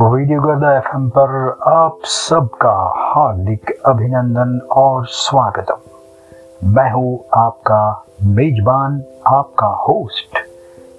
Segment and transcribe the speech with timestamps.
[0.00, 9.66] Radio गर्दा FM पर आप सबका हार्दिक अभिनंदन और स्वागतम। मैं हूँ आपका मेजबान, आपका
[9.66, 10.38] होस्ट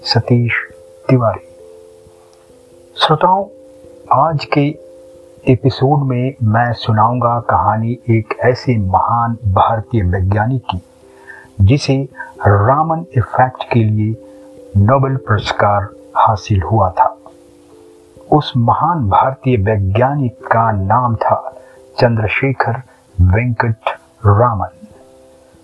[0.06, 0.52] सतीश
[1.10, 1.46] तिवारी।
[2.96, 3.46] श्रोताओं,
[4.14, 4.66] आज के
[5.48, 10.82] एपिसोड में मैं सुनाऊँगा कहानी एक ऐसे महान भारतीय वैज्ञानिक की,
[11.62, 12.10] जिसे
[12.48, 14.16] रामन इफ़ेक्ट के लिए
[14.78, 17.18] नोबेल पुरस्कार हासिल हुआ था।
[18.36, 21.58] उस महान भारतीय वैज्ञानिक का नाम था
[22.00, 22.82] Chandrashekhar
[23.22, 23.76] Venkata
[24.26, 24.88] Raman.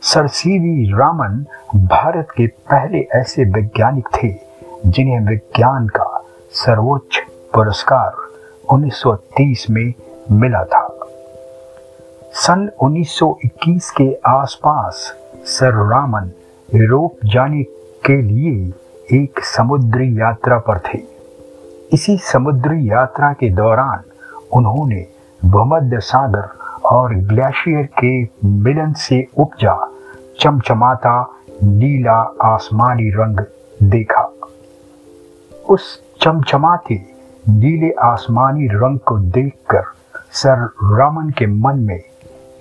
[0.01, 4.35] Sir C V Raman Bharat के पहले ऐसे वैज्ञानिक थे
[4.85, 7.21] जिन्हें विज्ञान का सर्वोच्च
[7.53, 8.13] पुरस्कार
[8.71, 9.93] 1930 में
[10.31, 10.99] मिला था।
[12.33, 16.31] सन 1921 के आसपास सर रामन
[16.75, 17.63] यूरोप जाने
[18.05, 18.73] के लिए
[19.23, 21.20] एक समुद्री यात्रा पर थे।
[21.93, 24.03] इसी समुद्री यात्रा के दौरान
[24.53, 25.07] उन्होंने
[25.45, 26.43] भूमध्य सागर
[26.87, 29.91] और ग्लेशियर के मिलन से उपजा
[30.39, 31.33] चमचमाता
[31.63, 33.39] नीला आसमानी रंग
[33.83, 34.21] देखा।
[35.69, 36.95] उस चमचमाते
[37.49, 39.83] नीले आसमानी रंग को देखकर
[40.31, 42.01] सर रामन के मन में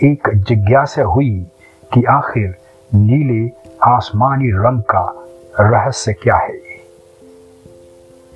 [0.03, 1.47] एक जिज्ञासा हुई
[1.95, 2.55] कि आखिर
[2.95, 3.51] नीले
[3.85, 5.07] आसमानी रंग का
[5.61, 6.70] रहस्य क्या है।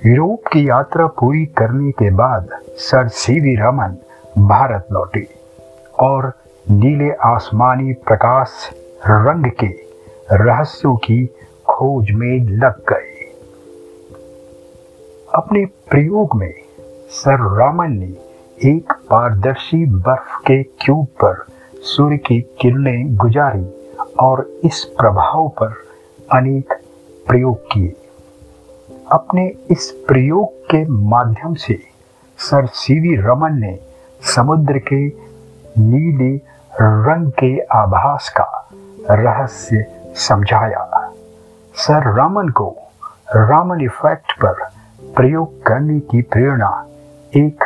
[0.05, 3.95] यूरोप की यात्रा पूरी करने के बाद Sir C V Raman
[4.37, 5.27] Bharat लौटे
[5.99, 6.33] और
[6.71, 8.69] नीले आसमानी प्रकाश
[9.07, 9.67] रंग के
[10.31, 11.25] रहस्यों की
[11.69, 13.33] खोज में लग गए।
[15.35, 16.53] अपने प्रयोग में
[17.09, 18.13] सर रामन ने
[18.75, 21.45] एक पारदर्शी बर्फ़ के क्यूब पर
[21.81, 23.67] सूर्य की किरणें गुजारी
[24.19, 25.73] और इस प्रभाव पर
[26.31, 26.73] अनेक
[27.27, 27.95] प्रयोग किए।
[29.11, 31.73] अपने इस प्रयोग के माध्यम से
[32.39, 33.77] सर सीवी रमन ने
[34.35, 35.05] समुद्र के
[35.79, 36.35] नीले
[36.81, 38.69] रंग के आभास का
[39.11, 39.85] रहस्य
[40.15, 41.11] समझाया।
[41.75, 42.75] सर रामन को
[43.35, 44.63] रामन इफ़ेक्ट पर
[45.15, 46.87] प्रयोग करने की प्रेरणा
[47.35, 47.63] एक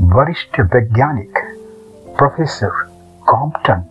[0.00, 1.38] वरिष्ठ वैज्ञानिक
[2.18, 2.70] प्रोफेसर
[3.28, 3.84] कॉम्पटन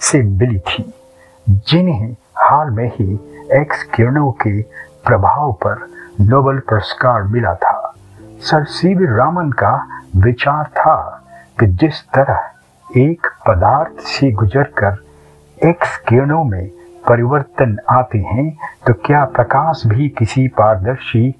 [0.00, 0.94] से मिली थी,
[1.48, 3.12] जिन्हें हाल में ही
[3.52, 4.62] एक्स किरणों के
[5.06, 7.94] प्रभाव पर नोबेल पुरस्कार मिला था।
[8.40, 9.72] सर सी वी रामन का
[10.16, 10.96] विचार था
[11.60, 14.96] कि जिस तरह एक पदार्थ से गुजरकर
[15.58, 16.70] एक्स किरणों में
[17.08, 18.48] परिवर्तन आते हैं
[18.86, 21.34] तो क्या प्रकाश भी किसी पारदर्शी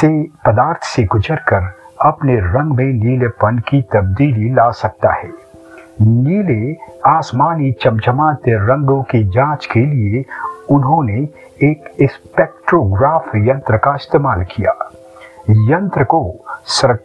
[0.00, 0.08] से
[0.46, 1.70] पदार्थ से गुजरकर
[2.04, 5.30] अपने रंग में नीलेपन की तब्दीली ला सकता है।
[6.00, 10.24] नीले आसमानी चमचमाते रंगों की जाँच के लिए
[10.72, 11.28] उन्होंने
[11.62, 14.92] एक स्पेक्ट्रोग्राफ यंत्र का इस्तेमाल किया।
[15.50, 16.98] यंत्र को सर,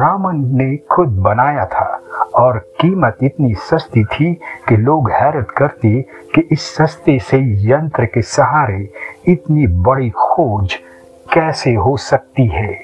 [0.00, 2.00] रामन ने खुद बनाया था
[2.34, 4.34] और कीमत इतनी सस्ती थी
[4.68, 6.02] कि लोग हैरत करते
[6.34, 7.38] कि इस सस्ते से
[7.70, 8.92] यंत्र के सहारे
[9.28, 10.74] इतनी बड़ी खोज
[11.32, 12.74] कैसे हो सकती है।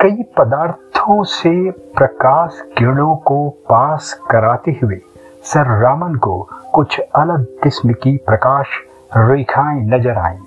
[0.00, 5.00] कई पदार्थों से प्रकाश किरणों को पास कराते हुए
[5.44, 8.66] सर रामन को कुछ अलग किस्म की प्रकाश
[9.16, 10.38] रेखाएँ नज़र आईं।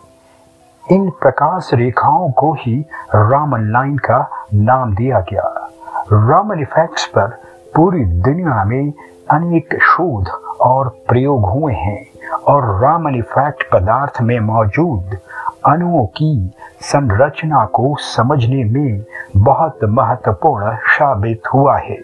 [0.92, 2.76] इन प्रकाश रेखाओं को ही
[3.16, 5.70] रामन लाइन का नाम दिया गया।
[6.14, 7.28] रामन इफेक्ट्स पर
[7.76, 8.94] पूरी दुनिया में
[9.32, 10.28] अनेक शोध
[10.62, 12.06] और प्रयोग हुए हैं
[12.48, 15.18] और रामन इफ़ेक्ट पदार्थ में मौजूद
[15.66, 16.52] अणुओं की
[16.82, 19.04] संरचना को समझने में
[19.38, 22.02] बहुत महत्वपूर्ण साबित हुआ है।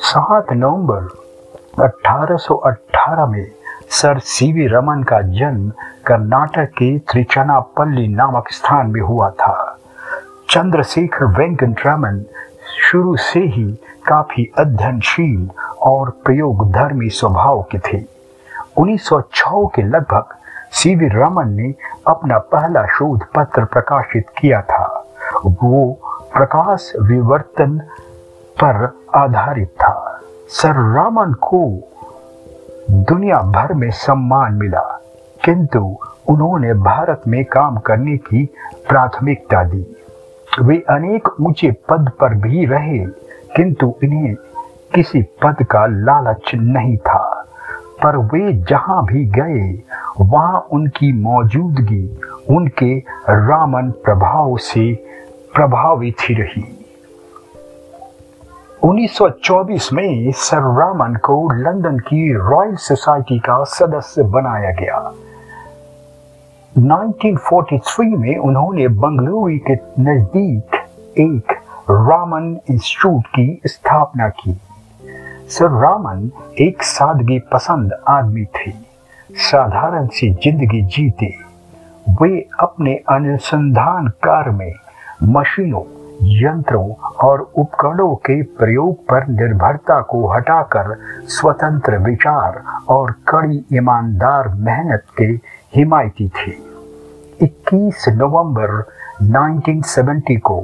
[0.00, 1.08] सात नवंबर
[1.80, 3.46] 1818 में
[3.90, 5.72] सर सी वी रमन का जन्म
[6.06, 9.78] कर्नाटक के त्रिचनापल्ली नामक स्थान में हुआ था।
[10.50, 12.24] चंद्रशेखर वेंकट रमन
[12.90, 13.64] शुरू से ही
[14.06, 15.50] काफ़ी अध्ययनशील
[15.80, 18.04] और प्रयोग धर्मी स्वभाव के थे।
[18.76, 20.24] 1906 के लगभग
[20.72, 21.74] सी वी रमन ने
[22.06, 25.06] अपना पहला शोध पत्र प्रकाशित किया था।
[25.46, 26.00] वो
[26.36, 27.78] प्रकाश विवर्तन
[28.64, 29.91] पर आधारित था।
[30.52, 31.90] सर रामन को
[32.90, 35.02] दुनिया भर में सम्मान मिला,
[35.44, 35.96] किंतु
[36.28, 38.44] उन्होंने भारत में काम करने की
[38.88, 39.96] प्राथमिकता दी।
[40.62, 42.98] वे अनेक ऊँचे पद पर भी रहे,
[43.56, 44.34] किंतु इन्हें
[44.94, 47.46] किसी पद का लालच नहीं था।
[48.02, 49.82] पर वे जहाँ भी गए,
[50.20, 52.20] वहाँ उनकी मौजूदगी,
[52.50, 52.98] उनके
[53.30, 54.94] रामन प्रभाव से
[55.54, 56.81] प्रभावित ही रही।
[58.84, 65.12] 1924 में सर रामन को लंदन की रॉयल सोसाइटी का सदस्य बनाया गया।
[66.78, 70.74] 1943 में उन्होंने बंगलुरु के नज़दीक
[71.18, 71.52] एक
[71.90, 74.58] रामन इंस्टीट्यूट की स्थापना की।
[75.48, 78.70] सर रामन एक सादगी पसंद आदमी थे।
[79.30, 81.34] साधारण सी ज़िंदगी जीते।
[82.22, 84.72] वे अपने अनुसंधान कार्य में
[85.22, 86.90] मशीनों यंत्रों
[87.28, 90.96] और उपकरणों के प्रयोग पर निर्भरता को हटाकर
[91.28, 95.24] स्वतंत्र विचार और कड़ी ईमानदार मेहनत के
[95.76, 96.52] हिमायती थे।
[97.44, 98.84] 21 नवंबर
[99.22, 100.60] 1970 को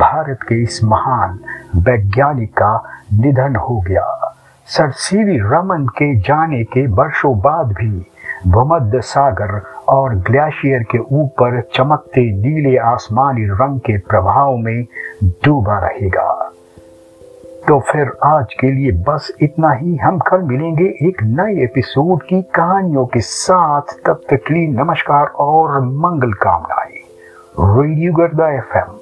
[0.00, 1.40] भारत के इस महान
[1.76, 4.36] वैज्ञानिक का निधन हो गया।
[4.66, 8.09] सर सीवी रमन के जाने के वर्षों बाद भी
[8.48, 14.86] भूमध्य सागर और ग्लेशियर के ऊपर चमकते नीले आसमानी रंग के प्रभाव में
[15.24, 16.52] डूबा रहेगा।
[17.68, 22.42] तो फिर आज के लिए बस इतना ही। हम कल मिलेंगे एक नए एपिसोड की
[22.42, 27.00] कहानियों के साथ। तब तक के लिए नमस्कार और मंगल कामनाएँ।
[27.82, 28.96] रेडियो गर्दा एफएम।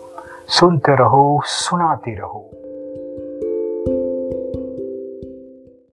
[0.49, 2.51] सुनते रहो, सुनाते रहो।